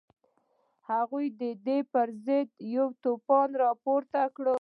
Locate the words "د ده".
1.41-1.77